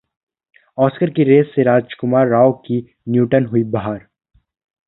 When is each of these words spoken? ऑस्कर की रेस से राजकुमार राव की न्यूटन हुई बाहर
ऑस्कर 0.77 1.09
की 1.09 1.23
रेस 1.23 1.51
से 1.55 1.63
राजकुमार 1.63 2.27
राव 2.27 2.51
की 2.65 2.81
न्यूटन 3.09 3.45
हुई 3.45 3.63
बाहर 3.71 3.99